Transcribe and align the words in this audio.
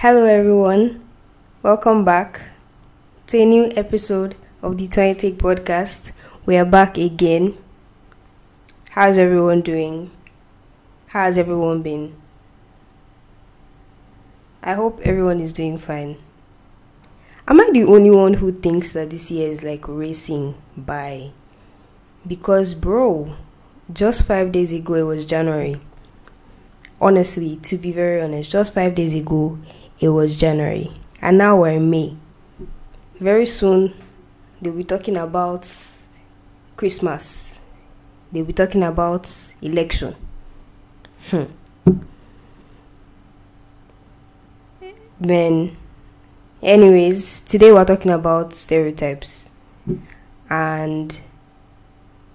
Hello, 0.00 0.26
everyone. 0.26 1.02
Welcome 1.62 2.04
back 2.04 2.42
to 3.28 3.38
a 3.38 3.46
new 3.46 3.72
episode 3.76 4.34
of 4.60 4.76
the 4.76 4.88
20 4.88 5.14
Take 5.14 5.38
podcast. 5.38 6.12
We 6.44 6.58
are 6.58 6.66
back 6.66 6.98
again. 6.98 7.56
How's 8.90 9.16
everyone 9.16 9.62
doing? 9.62 10.10
How's 11.06 11.38
everyone 11.38 11.80
been? 11.80 12.14
I 14.62 14.74
hope 14.74 15.00
everyone 15.00 15.40
is 15.40 15.54
doing 15.54 15.78
fine. 15.78 16.18
Am 17.48 17.58
I 17.58 17.70
the 17.72 17.84
only 17.84 18.10
one 18.10 18.34
who 18.34 18.52
thinks 18.52 18.92
that 18.92 19.08
this 19.08 19.30
year 19.30 19.48
is 19.48 19.62
like 19.62 19.88
racing 19.88 20.56
by? 20.76 21.30
Because, 22.26 22.74
bro, 22.74 23.34
just 23.90 24.24
five 24.24 24.52
days 24.52 24.74
ago 24.74 24.92
it 24.92 25.04
was 25.04 25.24
January. 25.24 25.80
Honestly, 27.00 27.56
to 27.62 27.78
be 27.78 27.92
very 27.92 28.20
honest, 28.20 28.50
just 28.50 28.74
five 28.74 28.94
days 28.94 29.14
ago 29.14 29.58
it 29.98 30.08
was 30.10 30.38
January, 30.38 30.92
and 31.20 31.38
now 31.38 31.56
we're 31.56 31.70
in 31.70 31.90
May. 31.90 32.16
Very 33.18 33.46
soon, 33.46 33.94
they'll 34.60 34.72
be 34.72 34.84
talking 34.84 35.16
about 35.16 35.66
Christmas, 36.76 37.58
they'll 38.30 38.44
be 38.44 38.52
talking 38.52 38.82
about 38.82 39.30
election. 39.62 40.14
Hmm. 41.30 41.44
Then, 45.18 45.76
anyways, 46.62 47.40
today 47.40 47.72
we're 47.72 47.86
talking 47.86 48.12
about 48.12 48.52
stereotypes, 48.54 49.48
and 50.50 51.20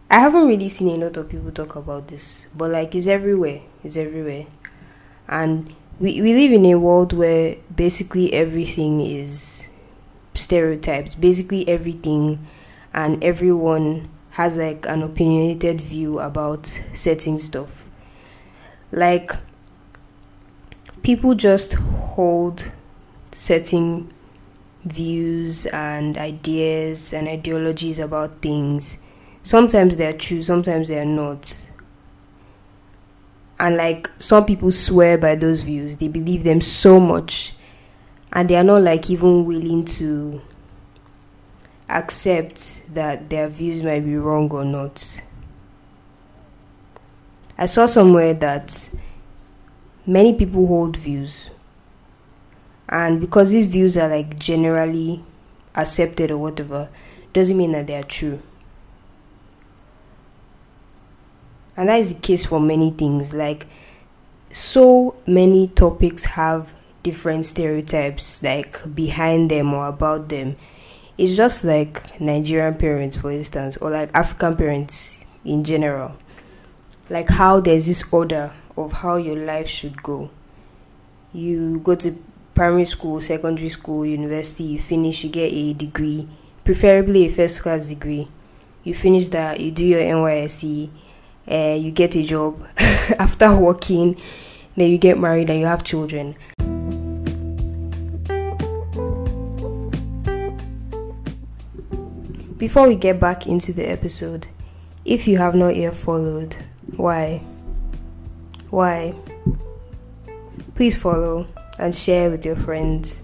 I 0.10 0.20
haven't 0.20 0.48
really 0.48 0.68
seen 0.68 1.02
a 1.02 1.06
lot 1.06 1.16
of 1.16 1.30
people 1.30 1.52
talk 1.52 1.78
about 1.78 2.08
this, 2.08 2.48
but 2.54 2.72
like 2.72 2.96
it's 2.96 3.08
everywhere. 3.08 3.62
It's 3.82 3.96
everywhere. 3.96 4.46
And 5.28 5.74
we, 6.02 6.20
we 6.20 6.34
live 6.34 6.52
in 6.52 6.66
a 6.66 6.76
world 6.76 7.14
where 7.14 7.56
basically 7.76 8.34
everything 8.34 9.02
is 9.02 9.68
stereotypes. 10.34 11.14
Basically 11.14 11.68
everything 11.70 12.46
and 12.94 13.24
everyone 13.24 14.10
has 14.32 14.58
like 14.58 14.86
an 14.88 15.04
opinionated 15.04 15.80
view 15.80 16.20
about 16.20 16.66
certain 16.66 17.40
stuff. 17.40 17.88
Like 18.92 19.32
people 21.04 21.36
just 21.36 21.74
hold 21.74 22.72
certain 23.32 24.12
views 24.84 25.68
and 25.68 26.18
ideas 26.18 27.14
and 27.14 27.28
ideologies 27.28 28.00
about 28.00 28.42
things 28.42 28.98
sometimes 29.42 29.98
they're 29.98 30.14
true, 30.14 30.42
sometimes 30.42 30.88
they're 30.88 31.06
not. 31.06 31.54
And 33.62 33.78
like 33.78 34.10
some 34.18 34.46
people 34.46 34.72
swear 34.72 35.20
by 35.20 35.36
those 35.36 35.62
views, 35.62 35.98
they 35.98 36.08
believe 36.08 36.44
them 36.44 36.62
so 36.62 37.00
much, 37.00 37.54
and 38.34 38.50
they 38.50 38.56
are 38.56 38.64
not 38.64 38.82
like 38.82 39.08
even 39.12 39.46
willing 39.46 39.86
to 39.86 40.42
accept 41.88 42.82
that 42.92 43.30
their 43.30 43.48
views 43.48 43.84
might 43.84 44.00
be 44.04 44.16
wrong 44.18 44.50
or 44.50 44.66
not. 44.66 45.22
I 47.56 47.68
saw 47.68 47.86
somewhere 47.86 48.34
that 48.34 48.90
many 50.08 50.34
people 50.34 50.66
hold 50.66 50.98
views, 50.98 51.52
and 52.90 53.22
because 53.22 53.52
these 53.52 53.68
views 53.68 53.96
are 53.96 54.10
like 54.10 54.40
generally 54.40 55.24
accepted 55.76 56.32
or 56.32 56.40
whatever, 56.40 56.90
doesn't 57.32 57.56
mean 57.56 57.74
that 57.74 57.86
they 57.86 57.96
are 57.96 58.02
true. 58.02 58.42
And 61.78 61.90
that 61.90 62.00
is 62.00 62.14
the 62.14 62.20
case 62.20 62.46
for 62.46 62.60
many 62.60 62.92
things. 62.92 63.34
Like 63.34 63.68
so 64.52 65.18
many 65.26 65.68
topics 65.70 66.26
have 66.26 66.74
different 67.04 67.46
stereotypes 67.46 68.44
like 68.44 68.94
behind 68.94 69.50
them 69.50 69.74
or 69.74 69.88
about 69.88 70.30
them. 70.30 70.56
It's 71.18 71.36
just 71.36 71.64
like 71.64 72.20
nigerian 72.20 72.76
parents 72.76 73.18
for 73.18 73.32
instance 73.32 73.78
or 73.78 73.90
like 73.90 74.10
african 74.14 74.56
parents 74.56 75.24
in 75.46 75.64
general. 75.64 76.16
Like 77.10 77.30
how 77.30 77.60
there's 77.60 77.86
this 77.86 78.04
order 78.12 78.52
of 78.78 78.94
how 78.94 79.18
your 79.18 79.38
life 79.38 79.68
should 79.68 80.02
go. 80.04 80.30
You 81.34 81.80
go 81.80 81.96
to 81.96 82.16
primary 82.54 82.86
school 82.86 83.22
secondary 83.22 83.70
school 83.70 84.06
university 84.06 84.66
you 84.66 84.80
finish 84.80 85.24
you 85.24 85.30
get 85.30 85.52
a 85.54 85.74
degree 85.74 86.28
preferably 86.64 87.26
a 87.26 87.30
first 87.30 87.62
class 87.62 87.88
degree. 87.88 88.28
You 88.84 88.94
finish 88.94 89.30
that 89.30 89.60
you 89.60 89.72
do 89.72 89.86
your 89.86 90.02
nysc 90.02 90.90
uh, 91.50 91.78
you 91.80 91.92
get 91.92 92.16
a 92.16 92.24
job 92.24 92.68
after 93.20 93.56
working 93.56 94.18
then 94.76 94.90
you 94.90 94.98
get 94.98 95.20
married 95.20 95.50
and 95.50 95.60
you 95.60 95.66
have 95.66 95.84
children. 95.84 96.36
Before 102.58 102.88
we 102.88 102.96
get 102.96 103.20
back 103.20 103.48
into 103.48 103.74
the 103.74 103.90
episode 103.90 104.48
if 105.04 105.28
you 105.28 105.38
have 105.40 105.56
not 105.56 105.76
yet 105.76 105.96
followed 105.96 106.56
why? 106.96 107.42
Why? 108.70 109.16
Please 110.76 110.98
follow 110.98 111.48
and 111.80 111.96
share 111.96 112.30
with 112.30 112.46
your 112.46 112.56
friends 112.56 113.22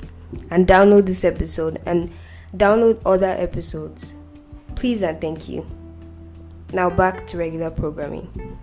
and 0.49 0.67
download 0.67 1.05
this 1.05 1.23
episode 1.23 1.81
and 1.85 2.11
download 2.55 2.99
other 3.05 3.29
episodes. 3.29 4.15
Please 4.75 5.01
and 5.01 5.19
thank 5.21 5.49
you 5.49 5.65
now 6.73 6.89
back 6.89 7.25
to 7.27 7.37
regular 7.37 7.69
programming. 7.69 8.57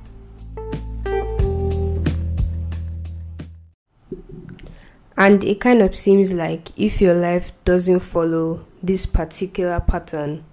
And 5.16 5.44
it 5.44 5.60
kind 5.60 5.80
of 5.80 5.94
seems 5.94 6.32
like 6.32 6.76
if 6.78 7.00
your 7.00 7.14
life 7.14 7.52
doesn't 7.64 8.00
follow 8.00 8.66
this 8.82 9.06
particular 9.06 9.80
pattern 9.80 10.44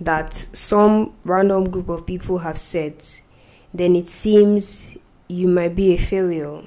that 0.00 0.34
some 0.34 1.12
random 1.24 1.70
group 1.70 1.88
of 1.88 2.06
people 2.06 2.38
have 2.38 2.58
set, 2.58 3.20
then 3.72 3.94
it 3.94 4.08
seems 4.08 4.96
you 5.28 5.46
might 5.46 5.76
be 5.76 5.92
a 5.92 5.96
failure. 5.98 6.62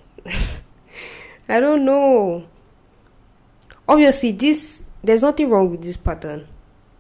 I 1.50 1.60
don't 1.60 1.84
know. 1.84 2.46
Obviously, 3.88 4.32
this 4.32 4.84
there's 5.04 5.22
nothing 5.22 5.50
wrong 5.50 5.70
with 5.70 5.84
this 5.84 5.98
pattern 5.98 6.48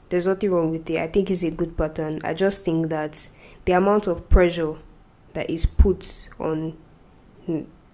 there's 0.09 0.27
nothing 0.27 0.51
wrong 0.51 0.71
with 0.71 0.89
it. 0.89 0.97
I 0.97 1.07
think 1.07 1.31
it's 1.31 1.43
a 1.43 1.51
good 1.51 1.77
pattern. 1.77 2.19
I 2.23 2.33
just 2.33 2.63
think 2.63 2.89
that 2.89 3.27
the 3.65 3.73
amount 3.73 4.07
of 4.07 4.29
pressure 4.29 4.75
that 5.33 5.49
is 5.49 5.65
put 5.65 6.29
on 6.39 6.77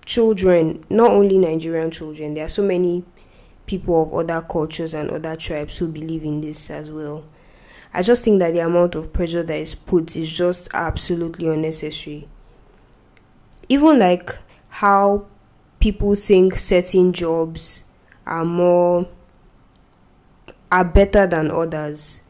children, 0.06 0.86
not 0.90 1.12
only 1.12 1.38
Nigerian 1.38 1.92
children, 1.92 2.34
there 2.34 2.46
are 2.46 2.50
so 2.50 2.64
many 2.64 3.04
people 3.66 4.04
of 4.04 4.14
other 4.14 4.46
cultures 4.46 4.94
and 4.94 5.10
other 5.10 5.36
tribes 5.36 5.78
who 5.78 5.88
believe 5.88 6.24
in 6.24 6.42
this 6.42 6.70
as 6.70 6.92
well. 6.92 7.24
I 7.94 8.02
just 8.02 8.24
think 8.24 8.40
that 8.40 8.54
the 8.54 8.60
amount 8.60 8.96
of 8.96 9.12
pressure 9.12 9.44
that 9.44 9.58
is 9.58 9.76
put 9.76 10.16
is 10.16 10.32
just 10.32 10.70
absolutely 10.74 11.48
unnecessary. 11.48 12.28
Even 13.68 14.00
like 14.00 14.32
how 14.70 15.26
people 15.80 16.16
think 16.16 16.56
certain 16.56 17.12
jobs 17.12 17.84
are 18.26 18.46
more 18.46 19.08
are 20.72 20.86
better 20.86 21.28
than 21.28 21.52
others 21.52 22.22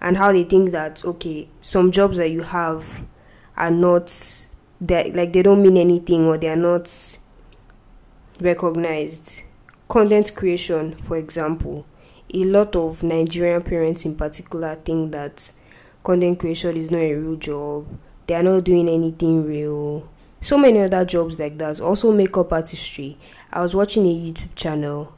and 0.00 0.16
how 0.16 0.32
they 0.32 0.44
think 0.44 0.70
that 0.70 1.04
okay 1.04 1.48
some 1.60 1.90
jobs 1.90 2.16
that 2.16 2.30
you 2.30 2.42
have 2.42 3.04
are 3.56 3.70
not 3.70 4.06
that 4.80 5.14
like 5.14 5.32
they 5.32 5.42
don't 5.42 5.62
mean 5.62 5.76
anything 5.76 6.24
or 6.24 6.38
they 6.38 6.48
are 6.48 6.56
not 6.56 7.18
recognized. 8.40 9.42
Content 9.88 10.34
creation 10.34 10.94
for 11.02 11.16
example 11.16 11.84
a 12.32 12.44
lot 12.44 12.76
of 12.76 13.02
nigerian 13.02 13.62
parents 13.62 14.04
in 14.04 14.14
particular 14.14 14.76
think 14.76 15.12
that 15.12 15.50
content 16.04 16.38
creation 16.38 16.76
is 16.76 16.90
not 16.90 17.00
a 17.00 17.14
real 17.14 17.36
job. 17.36 17.86
They 18.26 18.34
are 18.36 18.42
not 18.42 18.64
doing 18.64 18.88
anything 18.88 19.44
real. 19.46 20.08
So 20.40 20.56
many 20.56 20.80
other 20.80 21.04
jobs 21.04 21.38
like 21.38 21.58
that 21.58 21.80
also 21.80 22.12
makeup 22.12 22.52
artistry. 22.52 23.18
I 23.52 23.60
was 23.60 23.74
watching 23.74 24.06
a 24.06 24.08
youtube 24.08 24.54
channel 24.54 25.12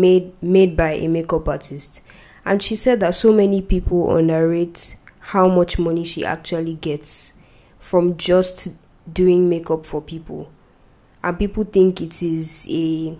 made 0.00 0.40
made 0.42 0.76
by 0.76 0.92
a 0.92 1.08
makeup 1.08 1.48
artist. 1.48 2.00
And 2.44 2.62
she 2.62 2.76
said 2.76 3.00
that 3.00 3.14
so 3.14 3.32
many 3.32 3.60
people 3.60 4.14
underrate 4.16 4.96
how 5.18 5.48
much 5.48 5.78
money 5.78 6.04
she 6.04 6.24
actually 6.24 6.74
gets 6.74 7.32
from 7.78 8.16
just 8.16 8.68
doing 9.12 9.48
makeup 9.48 9.84
for 9.84 10.00
people. 10.00 10.50
And 11.22 11.38
people 11.38 11.64
think 11.64 12.00
it 12.00 12.22
is 12.22 12.66
a 12.70 13.16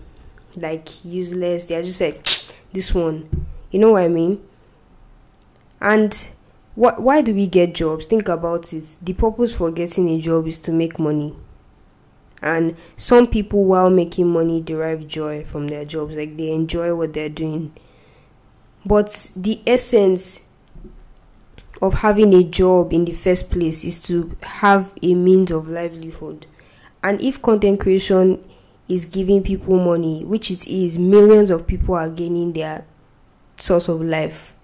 like 0.57 1.05
useless. 1.05 1.65
They're 1.65 1.83
just 1.83 2.01
like 2.01 2.25
this 2.73 2.95
one. 2.95 3.47
You 3.71 3.81
know 3.81 3.93
what 3.93 4.05
i 4.05 4.09
mean? 4.09 4.43
And 5.81 6.29
what 6.77 7.01
why 7.03 7.23
do 7.23 7.35
we 7.35 7.47
get 7.47 7.75
jobs? 7.75 8.07
Think 8.07 8.29
about 8.29 8.73
it. 8.73 8.97
The 9.03 9.13
purpose 9.13 9.55
for 9.55 9.71
getting 9.73 10.09
a 10.09 10.21
job 10.21 10.47
is 10.47 10.59
to 10.61 10.73
make 10.73 10.99
money 10.99 11.35
and 12.43 12.77
some 12.97 13.27
people 13.27 13.65
while 13.65 13.91
making 13.91 14.29
money 14.29 14.61
derive 14.61 15.07
joy 15.07 15.45
from 15.45 15.69
their 15.69 15.85
jobs. 15.85 16.17
Like 16.17 16.37
they 16.37 16.53
enjoy 16.53 16.95
what 16.95 17.13
they're 17.13 17.29
doing. 17.29 17.75
But 18.85 19.31
the 19.35 19.61
essence 19.67 20.41
of 21.83 21.95
having 21.95 22.33
a 22.35 22.43
job 22.43 22.93
in 22.93 23.05
the 23.05 23.13
first 23.13 23.51
place 23.51 23.85
is 23.85 24.01
to 24.01 24.37
have 24.43 24.93
a 25.03 25.15
means 25.15 25.51
of 25.51 25.69
livelihood. 25.69 26.47
And 27.03 27.21
if 27.21 27.43
content 27.43 27.81
creation 27.81 28.45
is 28.89 29.05
giving 29.05 29.43
people 29.43 29.79
money, 29.79 30.25
which 30.25 30.51
it 30.51 30.67
is, 30.67 30.99
millions 30.99 31.51
of 31.51 31.67
people 31.67 31.95
are 31.95 32.09
gaining 32.09 32.53
their 32.53 32.85
source 33.61 33.89
of 33.89 34.01
life 34.01 34.55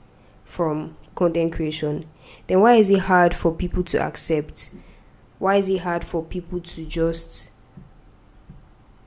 from 0.44 0.96
content 1.14 1.52
creation, 1.52 2.06
then 2.46 2.60
why 2.60 2.74
is 2.74 2.90
it 2.90 3.00
hard 3.00 3.34
for 3.34 3.52
people 3.52 3.82
to 3.84 4.00
accept? 4.00 4.70
Why 5.38 5.56
is 5.56 5.68
it 5.68 5.78
hard 5.78 6.04
for 6.04 6.22
people 6.22 6.60
to 6.60 6.84
just 6.86 7.50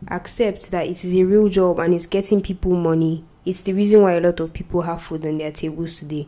accept 0.07 0.71
that 0.71 0.87
it 0.87 1.03
is 1.03 1.15
a 1.15 1.23
real 1.23 1.49
job 1.49 1.79
and 1.79 1.93
it's 1.93 2.05
getting 2.05 2.41
people 2.41 2.75
money? 2.75 3.23
It's 3.45 3.61
the 3.61 3.73
reason 3.73 4.01
why 4.01 4.13
a 4.13 4.21
lot 4.21 4.39
of 4.39 4.53
people 4.53 4.81
have 4.81 5.01
food 5.01 5.25
on 5.25 5.37
their 5.37 5.51
tables 5.51 5.99
today. 5.99 6.27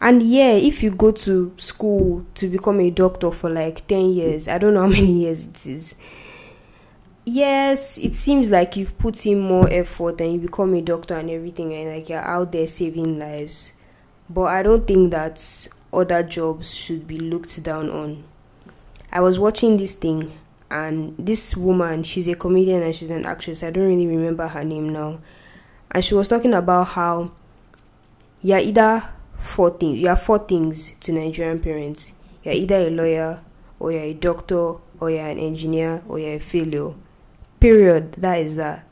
And 0.00 0.22
yeah, 0.22 0.52
if 0.52 0.82
you 0.82 0.90
go 0.90 1.10
to 1.10 1.54
school 1.56 2.26
to 2.34 2.48
become 2.48 2.80
a 2.80 2.90
doctor 2.90 3.30
for 3.30 3.48
like 3.48 3.86
10 3.86 4.12
years, 4.12 4.46
I 4.48 4.58
don't 4.58 4.74
know 4.74 4.82
how 4.82 4.88
many 5.00 5.20
years 5.20 5.46
it 5.46 5.66
is. 5.66 5.94
Yes, 7.24 7.98
it 7.98 8.14
seems 8.14 8.50
like 8.50 8.76
you've 8.76 8.96
put 8.98 9.26
in 9.26 9.40
more 9.40 9.68
effort 9.68 10.20
and 10.20 10.34
you 10.34 10.38
become 10.38 10.74
a 10.74 10.82
doctor 10.82 11.14
and 11.14 11.28
everything, 11.28 11.74
and 11.74 11.96
like 11.96 12.08
you're 12.08 12.20
out 12.20 12.52
there 12.52 12.68
saving 12.68 13.18
lives. 13.18 13.72
But 14.30 14.42
I 14.42 14.62
don't 14.62 14.86
think 14.86 15.10
that 15.10 15.68
other 15.92 16.22
jobs 16.22 16.72
should 16.72 17.08
be 17.08 17.18
looked 17.18 17.60
down 17.64 17.90
on. 17.90 18.22
I 19.10 19.20
was 19.20 19.40
watching 19.40 19.76
this 19.76 19.96
thing, 19.96 20.30
and 20.70 21.14
this 21.18 21.56
woman, 21.56 22.02
she's 22.02 22.28
a 22.28 22.34
comedian 22.34 22.82
and 22.82 22.94
she's 22.94 23.10
an 23.10 23.24
actress. 23.24 23.62
I 23.62 23.70
don't 23.70 23.86
really 23.86 24.06
remember 24.06 24.48
her 24.48 24.64
name 24.64 24.88
now. 24.88 25.20
And 25.90 26.04
she 26.04 26.14
was 26.14 26.28
talking 26.28 26.54
about 26.54 26.88
how 26.88 27.32
you're 28.42 28.58
either 28.58 29.02
four 29.38 29.70
things. 29.70 29.98
You 29.98 30.08
have 30.08 30.22
four 30.22 30.40
things 30.40 30.94
to 31.00 31.12
Nigerian 31.12 31.60
parents. 31.60 32.12
You're 32.42 32.54
either 32.54 32.76
a 32.76 32.90
lawyer, 32.90 33.40
or 33.78 33.92
you're 33.92 34.02
a 34.02 34.14
doctor, 34.14 34.74
or 35.00 35.10
you're 35.10 35.26
an 35.26 35.38
engineer, 35.38 36.02
or 36.08 36.18
you're 36.18 36.34
a 36.34 36.38
failure. 36.40 36.92
Period. 37.60 38.12
That 38.12 38.40
is 38.40 38.56
that. 38.56 38.86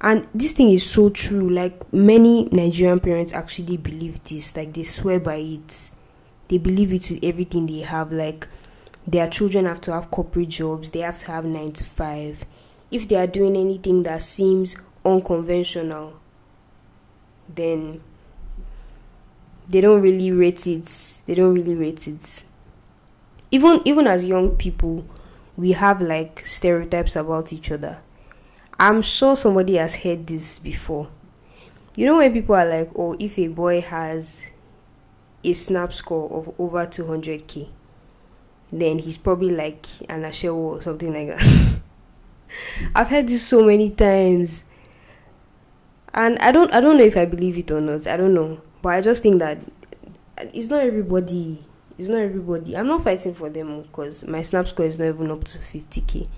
And 0.00 0.28
this 0.34 0.52
thing 0.52 0.70
is 0.70 0.88
so 0.88 1.10
true. 1.10 1.48
Like 1.48 1.92
many 1.92 2.44
Nigerian 2.52 3.00
parents 3.00 3.32
actually 3.32 3.76
believe 3.76 4.22
this. 4.24 4.56
Like 4.56 4.72
they 4.72 4.82
swear 4.84 5.18
by 5.18 5.36
it. 5.36 5.90
They 6.48 6.58
believe 6.58 6.92
it 6.92 7.10
with 7.10 7.24
everything 7.24 7.66
they 7.66 7.80
have. 7.80 8.12
Like 8.12 8.46
their 9.06 9.28
children 9.28 9.66
have 9.66 9.80
to 9.82 9.92
have 9.92 10.10
corporate 10.10 10.48
jobs. 10.48 10.90
They 10.90 11.00
have 11.00 11.18
to 11.20 11.26
have 11.28 11.44
nine 11.44 11.72
to 11.72 11.84
five. 11.84 12.44
If 12.90 13.08
they 13.08 13.16
are 13.16 13.26
doing 13.26 13.56
anything 13.56 14.02
that 14.04 14.22
seems 14.22 14.76
unconventional, 15.04 16.20
then 17.48 18.02
they 19.68 19.80
don't 19.80 20.02
really 20.02 20.30
rate 20.32 20.66
it. 20.66 21.18
They 21.26 21.34
don't 21.34 21.54
really 21.54 21.74
rate 21.74 22.06
it. 22.08 22.44
Even 23.50 23.80
even 23.84 24.06
as 24.06 24.24
young 24.24 24.56
people, 24.56 25.04
we 25.56 25.72
have 25.72 26.02
like 26.02 26.44
stereotypes 26.44 27.16
about 27.16 27.52
each 27.52 27.70
other. 27.70 27.98
I'm 28.78 29.02
sure 29.02 29.36
somebody 29.36 29.76
has 29.76 29.96
heard 29.96 30.26
this 30.26 30.58
before. 30.58 31.08
You 31.94 32.06
know 32.06 32.16
when 32.18 32.32
people 32.32 32.54
are 32.54 32.66
like, 32.68 32.90
"Oh, 32.94 33.16
if 33.18 33.38
a 33.38 33.48
boy 33.48 33.80
has 33.80 34.50
a 35.42 35.52
snap 35.52 35.92
score 35.92 36.28
of 36.30 36.54
over 36.60 36.86
200k, 36.86 37.68
then 38.72 38.98
he's 38.98 39.16
probably 39.16 39.54
like 39.54 39.86
an 40.08 40.22
ashewo 40.22 40.54
or 40.54 40.82
something 40.82 41.12
like 41.12 41.36
that." 41.36 41.80
I've 42.94 43.08
heard 43.08 43.28
this 43.28 43.42
so 43.46 43.64
many 43.64 43.90
times, 43.90 44.64
and 46.14 46.38
I 46.38 46.52
don't 46.52 46.72
I 46.72 46.80
don't 46.80 46.96
know 46.98 47.04
if 47.04 47.16
I 47.16 47.24
believe 47.24 47.58
it 47.58 47.70
or 47.70 47.80
not. 47.80 48.06
I 48.06 48.16
don't 48.16 48.34
know. 48.34 48.60
But 48.82 48.90
I 48.90 49.00
just 49.00 49.22
think 49.22 49.38
that 49.40 49.58
it's 50.38 50.68
not 50.68 50.84
everybody. 50.84 51.64
It's 51.98 52.08
not 52.08 52.18
everybody. 52.18 52.76
I'm 52.76 52.86
not 52.86 53.02
fighting 53.02 53.34
for 53.34 53.48
them 53.48 53.70
oh, 53.70 53.80
because 53.82 54.24
my 54.24 54.42
snap 54.42 54.68
score 54.68 54.86
is 54.86 54.98
not 54.98 55.08
even 55.08 55.30
up 55.30 55.44
to 55.44 55.58
50k. 55.58 56.28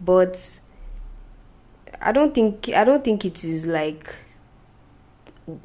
But 0.00 0.60
I 2.00 2.12
don't 2.12 2.34
think 2.34 2.70
I 2.70 2.84
don't 2.84 3.04
think 3.04 3.24
it 3.24 3.44
is 3.44 3.66
like 3.66 4.14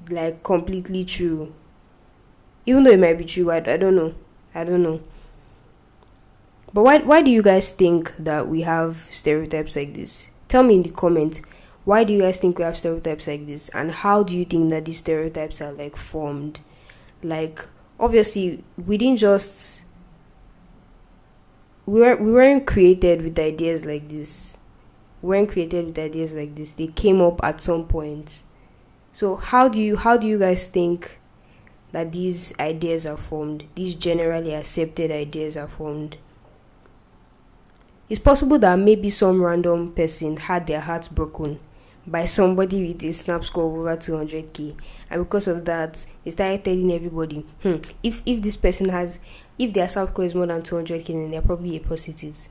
like 0.09 0.43
completely 0.43 1.03
true. 1.03 1.53
Even 2.65 2.83
though 2.83 2.91
it 2.91 2.99
might 2.99 3.17
be 3.17 3.25
true, 3.25 3.49
I, 3.49 3.57
I 3.57 3.77
don't 3.77 3.95
know. 3.95 4.13
I 4.53 4.63
don't 4.63 4.83
know. 4.83 5.01
But 6.73 6.83
why 6.83 6.99
why 6.99 7.21
do 7.21 7.31
you 7.31 7.41
guys 7.41 7.71
think 7.71 8.13
that 8.17 8.47
we 8.47 8.61
have 8.61 9.07
stereotypes 9.11 9.75
like 9.75 9.93
this? 9.93 10.29
Tell 10.47 10.63
me 10.63 10.75
in 10.75 10.83
the 10.83 10.89
comments 10.89 11.41
why 11.83 12.03
do 12.03 12.13
you 12.13 12.21
guys 12.21 12.37
think 12.37 12.59
we 12.59 12.63
have 12.63 12.77
stereotypes 12.77 13.27
like 13.27 13.47
this? 13.47 13.69
And 13.69 13.91
how 13.91 14.23
do 14.23 14.37
you 14.37 14.45
think 14.45 14.69
that 14.69 14.85
these 14.85 14.99
stereotypes 14.99 15.61
are 15.61 15.71
like 15.73 15.97
formed? 15.97 16.61
Like 17.23 17.65
obviously 17.99 18.63
we 18.77 18.97
didn't 18.97 19.19
just 19.19 19.81
we 21.85 21.99
were 21.99 22.15
we 22.15 22.31
weren't 22.31 22.67
created 22.67 23.23
with 23.23 23.37
ideas 23.39 23.85
like 23.85 24.07
this. 24.09 24.57
We 25.21 25.29
weren't 25.29 25.49
created 25.49 25.87
with 25.87 25.99
ideas 25.99 26.33
like 26.33 26.55
this. 26.55 26.73
They 26.73 26.87
came 26.87 27.21
up 27.21 27.43
at 27.43 27.61
some 27.61 27.87
point. 27.87 28.43
So 29.11 29.35
how 29.35 29.67
do 29.67 29.81
you 29.81 29.97
how 29.97 30.17
do 30.17 30.27
you 30.27 30.39
guys 30.39 30.67
think 30.67 31.19
that 31.91 32.11
these 32.11 32.57
ideas 32.59 33.05
are 33.05 33.17
formed? 33.17 33.65
These 33.75 33.95
generally 33.95 34.53
accepted 34.53 35.11
ideas 35.11 35.57
are 35.57 35.67
formed 35.67 36.17
it's 38.11 38.19
possible 38.19 38.59
that 38.59 38.77
maybe 38.77 39.09
some 39.09 39.41
random 39.41 39.93
person 39.93 40.35
had 40.35 40.67
their 40.67 40.81
heart 40.81 41.07
broken 41.15 41.57
by 42.05 42.25
somebody 42.25 42.85
with 42.91 43.01
a 43.05 43.13
snap 43.13 43.41
score 43.41 43.71
of 43.71 43.79
over 43.79 43.95
200k 43.95 44.75
and 45.09 45.23
because 45.23 45.47
of 45.47 45.63
that 45.63 46.05
they 46.25 46.31
started 46.31 46.65
telling 46.65 46.91
everybody 46.91 47.45
hmm 47.63 47.77
if 48.03 48.21
if 48.25 48.41
this 48.41 48.57
person 48.57 48.89
has 48.89 49.17
if 49.57 49.71
their 49.71 49.87
snap 49.87 50.09
score 50.09 50.25
is 50.25 50.35
more 50.35 50.45
than 50.45 50.61
200k 50.61 51.05
then 51.07 51.31
they're 51.31 51.41
probably 51.41 51.77
a 51.77 51.79
prostitute. 51.79 52.49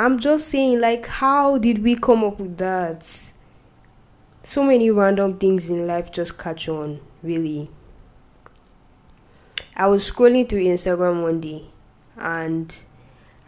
I'm 0.00 0.18
just 0.18 0.48
saying 0.48 0.80
like 0.80 1.06
how 1.06 1.58
did 1.58 1.80
we 1.84 1.94
come 1.94 2.24
up 2.24 2.40
with 2.40 2.56
that? 2.56 3.06
So 4.42 4.64
many 4.64 4.90
random 4.90 5.38
things 5.38 5.70
in 5.70 5.86
life 5.86 6.10
just 6.10 6.36
catch 6.38 6.68
on 6.68 6.98
really. 7.22 7.70
I 9.76 9.86
was 9.86 10.10
scrolling 10.10 10.48
through 10.48 10.64
instagram 10.64 11.22
one 11.22 11.40
day 11.40 11.66
and 12.16 12.74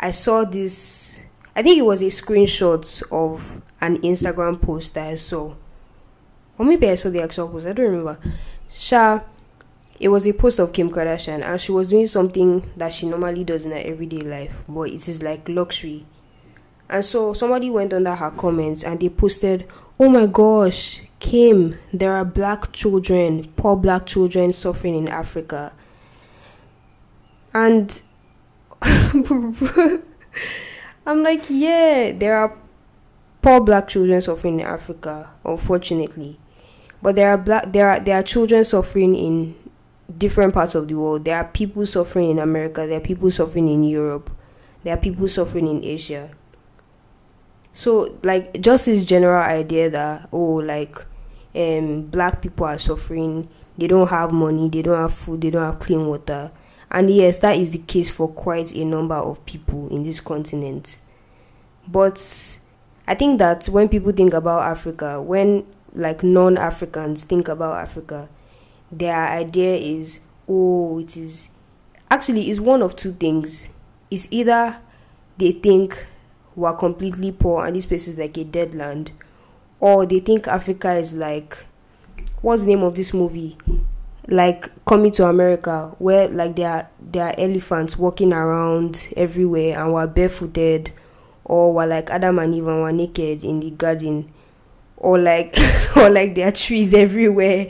i 0.00 0.10
saw 0.10 0.42
this 0.44 1.23
i 1.56 1.62
think 1.62 1.78
it 1.78 1.82
was 1.82 2.02
a 2.02 2.06
screenshot 2.06 3.02
of 3.10 3.62
an 3.84 3.98
Instagram 3.98 4.60
post 4.60 4.94
that 4.94 5.08
I 5.08 5.14
saw. 5.14 5.54
Or 6.58 6.64
maybe 6.64 6.88
I 6.88 6.94
saw 6.94 7.10
the 7.10 7.22
actual 7.22 7.48
post, 7.48 7.66
I 7.66 7.72
don't 7.72 7.86
remember. 7.86 8.18
Sha, 8.72 9.20
it 10.00 10.08
was 10.08 10.26
a 10.26 10.32
post 10.32 10.58
of 10.58 10.72
Kim 10.72 10.90
Kardashian 10.90 11.44
and 11.44 11.60
she 11.60 11.70
was 11.70 11.90
doing 11.90 12.06
something 12.06 12.70
that 12.76 12.92
she 12.94 13.06
normally 13.06 13.44
does 13.44 13.66
in 13.66 13.72
her 13.72 13.78
everyday 13.78 14.20
life, 14.20 14.64
but 14.66 14.88
it 14.88 15.06
is 15.06 15.22
like 15.22 15.48
luxury. 15.48 16.06
And 16.88 17.04
so 17.04 17.34
somebody 17.34 17.68
went 17.70 17.92
under 17.92 18.14
her 18.14 18.30
comments 18.30 18.82
and 18.84 19.00
they 19.00 19.08
posted, 19.10 19.68
Oh 20.00 20.08
my 20.08 20.26
gosh, 20.26 21.02
Kim, 21.20 21.78
there 21.92 22.12
are 22.12 22.24
black 22.24 22.72
children, 22.72 23.52
poor 23.56 23.76
black 23.76 24.06
children 24.06 24.52
suffering 24.52 24.94
in 24.94 25.08
Africa. 25.08 25.72
And 27.52 28.00
I'm 31.06 31.22
like, 31.22 31.44
yeah, 31.50 32.12
there 32.12 32.36
are 32.36 32.56
poor 33.42 33.60
black 33.60 33.88
children 33.88 34.20
suffering 34.20 34.60
in 34.60 34.66
Africa, 34.66 35.30
unfortunately. 35.44 36.38
But 37.02 37.16
there 37.16 37.30
are 37.30 37.38
black 37.38 37.72
there 37.72 37.90
are 37.90 38.00
there 38.00 38.18
are 38.18 38.22
children 38.22 38.64
suffering 38.64 39.14
in 39.14 39.54
different 40.16 40.54
parts 40.54 40.74
of 40.74 40.88
the 40.88 40.94
world. 40.94 41.24
There 41.24 41.36
are 41.36 41.44
people 41.44 41.84
suffering 41.86 42.30
in 42.30 42.38
America, 42.38 42.86
there 42.86 42.96
are 42.96 43.00
people 43.00 43.30
suffering 43.30 43.68
in 43.68 43.84
Europe, 43.84 44.30
there 44.82 44.94
are 44.94 45.00
people 45.00 45.28
suffering 45.28 45.66
in 45.66 45.84
Asia. 45.84 46.30
So 47.72 48.16
like 48.22 48.60
just 48.60 48.86
this 48.86 49.04
general 49.04 49.42
idea 49.42 49.90
that 49.90 50.28
oh 50.32 50.62
like 50.64 50.96
um 51.54 52.02
black 52.02 52.40
people 52.40 52.66
are 52.66 52.78
suffering, 52.78 53.48
they 53.76 53.86
don't 53.86 54.08
have 54.08 54.32
money, 54.32 54.68
they 54.70 54.80
don't 54.82 54.98
have 54.98 55.12
food, 55.12 55.42
they 55.42 55.50
don't 55.50 55.64
have 55.64 55.78
clean 55.80 56.06
water. 56.06 56.50
And 56.90 57.10
yes, 57.10 57.38
that 57.38 57.56
is 57.58 57.70
the 57.70 57.78
case 57.78 58.10
for 58.10 58.28
quite 58.28 58.72
a 58.74 58.84
number 58.84 59.16
of 59.16 59.44
people 59.46 59.88
in 59.88 60.04
this 60.04 60.20
continent. 60.20 61.00
But 61.88 62.58
I 63.06 63.14
think 63.14 63.38
that 63.38 63.66
when 63.66 63.88
people 63.88 64.12
think 64.12 64.32
about 64.32 64.62
Africa, 64.62 65.20
when 65.20 65.66
like 65.92 66.22
non 66.22 66.56
Africans 66.56 67.24
think 67.24 67.48
about 67.48 67.76
Africa, 67.78 68.28
their 68.90 69.28
idea 69.28 69.74
is, 69.76 70.20
oh, 70.48 70.98
it 71.00 71.16
is 71.16 71.48
actually 72.10 72.50
is 72.50 72.60
one 72.60 72.82
of 72.82 72.96
two 72.96 73.12
things. 73.12 73.68
It's 74.10 74.28
either 74.30 74.80
they 75.38 75.52
think 75.52 76.06
we're 76.54 76.76
completely 76.76 77.32
poor 77.32 77.66
and 77.66 77.74
this 77.74 77.86
place 77.86 78.06
is 78.06 78.18
like 78.18 78.36
a 78.38 78.44
dead 78.44 78.74
land, 78.74 79.12
or 79.80 80.06
they 80.06 80.20
think 80.20 80.46
Africa 80.46 80.94
is 80.94 81.14
like 81.14 81.64
what's 82.40 82.62
the 82.62 82.68
name 82.68 82.82
of 82.82 82.94
this 82.94 83.12
movie? 83.14 83.56
Like 84.26 84.84
coming 84.86 85.12
to 85.12 85.26
America, 85.26 85.94
where 85.98 86.28
like 86.28 86.56
there 86.56 86.70
are 86.70 86.90
there 87.00 87.26
are 87.26 87.34
elephants 87.36 87.98
walking 87.98 88.32
around 88.32 89.08
everywhere 89.16 89.78
and 89.78 89.92
we're 89.92 90.06
barefooted 90.06 90.92
or 91.44 91.72
were 91.74 91.86
like 91.86 92.10
Adam 92.10 92.38
and 92.38 92.54
Eve 92.54 92.66
and 92.66 92.80
were 92.82 92.92
naked 92.92 93.44
in 93.44 93.60
the 93.60 93.70
garden, 93.70 94.32
or 94.96 95.18
like 95.18 95.56
or 95.96 96.08
like 96.10 96.34
there 96.34 96.48
are 96.48 96.52
trees 96.52 96.94
everywhere, 96.94 97.68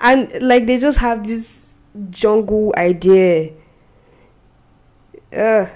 and 0.00 0.32
like 0.42 0.66
they 0.66 0.78
just 0.78 0.98
have 0.98 1.26
this 1.26 1.72
jungle 2.10 2.72
idea. 2.76 3.52
Uh, 5.32 5.66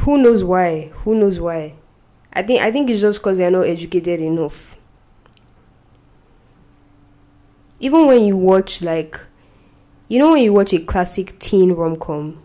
who 0.00 0.18
knows 0.18 0.42
why? 0.42 0.86
Who 1.04 1.14
knows 1.14 1.38
why? 1.38 1.74
I 2.32 2.42
think 2.42 2.60
I 2.62 2.70
think 2.70 2.90
it's 2.90 3.00
just 3.00 3.20
because 3.20 3.38
they're 3.38 3.50
not 3.50 3.66
educated 3.66 4.20
enough. 4.20 4.76
Even 7.80 8.06
when 8.06 8.24
you 8.24 8.36
watch 8.36 8.82
like 8.82 9.18
you 10.08 10.18
know 10.18 10.32
when 10.32 10.42
you 10.42 10.52
watch 10.52 10.72
a 10.72 10.80
classic 10.80 11.38
teen 11.38 11.72
rom 11.72 11.96
com 11.96 12.42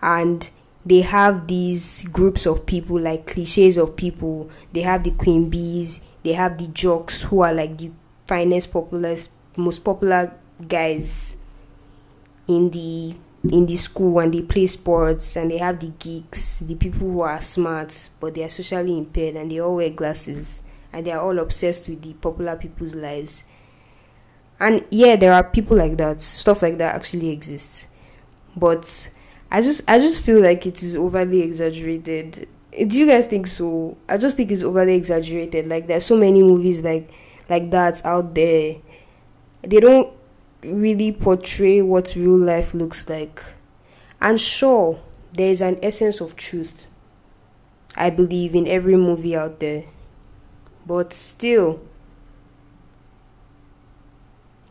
and 0.00 0.50
they 0.86 1.02
have 1.02 1.46
these 1.46 2.04
groups 2.08 2.46
of 2.46 2.64
people 2.64 2.98
like 2.98 3.26
cliches 3.26 3.76
of 3.76 3.96
people 3.96 4.48
they 4.72 4.80
have 4.82 5.04
the 5.04 5.10
queen 5.10 5.50
bees 5.50 6.00
they 6.22 6.32
have 6.32 6.56
the 6.58 6.66
jocks 6.68 7.22
who 7.24 7.40
are 7.40 7.52
like 7.52 7.76
the 7.76 7.90
finest 8.24 8.72
popular 8.72 9.16
most 9.56 9.84
popular 9.84 10.32
guys 10.66 11.36
in 12.46 12.70
the 12.70 13.14
in 13.52 13.66
the 13.66 13.76
school 13.76 14.18
and 14.20 14.32
they 14.32 14.42
play 14.42 14.66
sports 14.66 15.36
and 15.36 15.50
they 15.50 15.58
have 15.58 15.80
the 15.80 15.88
geeks 15.98 16.60
the 16.60 16.74
people 16.74 17.00
who 17.08 17.20
are 17.20 17.40
smart 17.40 18.08
but 18.20 18.34
they 18.34 18.44
are 18.44 18.48
socially 18.48 18.96
impaired 18.96 19.34
and 19.34 19.50
they 19.50 19.58
all 19.58 19.76
wear 19.76 19.90
glasses 19.90 20.62
and 20.92 21.06
they 21.06 21.10
are 21.10 21.20
all 21.20 21.38
obsessed 21.38 21.88
with 21.88 22.00
the 22.02 22.12
popular 22.14 22.56
people's 22.56 22.94
lives 22.94 23.44
and 24.60 24.84
yeah 24.90 25.16
there 25.16 25.32
are 25.32 25.42
people 25.42 25.76
like 25.76 25.96
that. 25.96 26.20
Stuff 26.22 26.62
like 26.62 26.78
that 26.78 26.94
actually 26.94 27.30
exists. 27.30 27.86
But 28.56 29.10
i 29.52 29.60
just 29.60 29.82
i 29.88 29.98
just 29.98 30.22
feel 30.22 30.40
like 30.40 30.66
it 30.66 30.82
is 30.82 30.94
overly 30.94 31.42
exaggerated. 31.42 32.48
Do 32.86 32.98
you 32.98 33.06
guys 33.06 33.26
think 33.26 33.46
so? 33.46 33.96
I 34.08 34.16
just 34.16 34.36
think 34.36 34.50
it's 34.50 34.62
overly 34.62 34.94
exaggerated. 34.94 35.66
Like 35.68 35.86
there's 35.86 36.06
so 36.06 36.16
many 36.16 36.42
movies 36.42 36.82
like 36.82 37.10
like 37.48 37.70
that 37.70 38.04
out 38.04 38.34
there. 38.34 38.76
They 39.62 39.80
don't 39.80 40.12
really 40.62 41.10
portray 41.12 41.82
what 41.82 42.14
real 42.14 42.36
life 42.36 42.74
looks 42.74 43.08
like. 43.08 43.42
And 44.20 44.40
sure 44.40 45.00
there 45.32 45.50
is 45.50 45.60
an 45.60 45.78
essence 45.82 46.20
of 46.20 46.34
truth 46.36 46.88
i 47.96 48.10
believe 48.10 48.54
in 48.54 48.66
every 48.68 48.96
movie 48.96 49.36
out 49.36 49.60
there. 49.60 49.84
But 50.86 51.12
still 51.12 51.80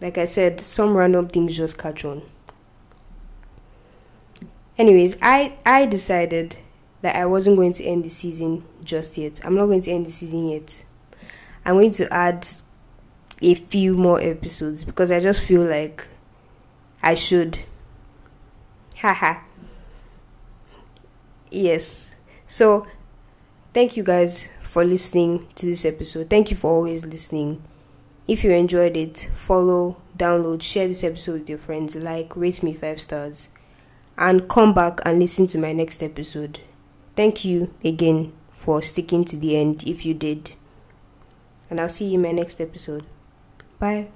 like 0.01 0.17
I 0.17 0.25
said, 0.25 0.61
some 0.61 0.95
random 0.95 1.27
things 1.27 1.55
just 1.55 1.77
catch 1.77 2.05
on. 2.05 2.21
Anyways, 4.77 5.17
I 5.21 5.57
I 5.65 5.85
decided 5.85 6.55
that 7.01 7.15
I 7.15 7.25
wasn't 7.25 7.57
going 7.57 7.73
to 7.73 7.83
end 7.83 8.03
the 8.03 8.09
season 8.09 8.63
just 8.83 9.17
yet. 9.17 9.41
I'm 9.43 9.55
not 9.55 9.65
going 9.65 9.81
to 9.81 9.91
end 9.91 10.05
the 10.05 10.11
season 10.11 10.49
yet. 10.49 10.85
I'm 11.65 11.75
going 11.75 11.91
to 11.91 12.13
add 12.13 12.47
a 13.41 13.53
few 13.55 13.95
more 13.95 14.21
episodes 14.21 14.83
because 14.83 15.11
I 15.11 15.19
just 15.19 15.43
feel 15.43 15.61
like 15.61 16.07
I 17.01 17.13
should. 17.13 17.59
Haha. 18.97 19.41
yes. 21.49 22.15
So, 22.47 22.87
thank 23.73 23.95
you 23.95 24.03
guys 24.03 24.49
for 24.61 24.83
listening 24.83 25.47
to 25.55 25.65
this 25.65 25.85
episode. 25.85 26.29
Thank 26.29 26.51
you 26.51 26.57
for 26.57 26.71
always 26.71 27.05
listening. 27.05 27.61
If 28.29 28.43
you 28.43 28.51
enjoyed 28.51 28.95
it, 28.95 29.27
follow, 29.33 29.97
download, 30.15 30.61
share 30.61 30.87
this 30.87 31.03
episode 31.03 31.39
with 31.39 31.49
your 31.49 31.57
friends, 31.57 31.95
like, 31.95 32.35
rate 32.35 32.61
me 32.61 32.75
5 32.75 33.01
stars, 33.01 33.49
and 34.19 34.47
come 34.47 34.71
back 34.71 34.99
and 35.03 35.17
listen 35.17 35.47
to 35.47 35.57
my 35.57 35.73
next 35.73 36.03
episode. 36.03 36.59
Thank 37.15 37.43
you 37.43 37.73
again 37.83 38.31
for 38.51 38.83
sticking 38.83 39.25
to 39.25 39.35
the 39.35 39.57
end 39.57 39.83
if 39.87 40.05
you 40.05 40.13
did. 40.13 40.51
And 41.71 41.81
I'll 41.81 41.89
see 41.89 42.05
you 42.05 42.15
in 42.15 42.21
my 42.21 42.31
next 42.31 42.61
episode. 42.61 43.03
Bye. 43.79 44.09